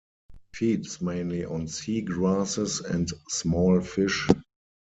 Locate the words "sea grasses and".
1.67-3.07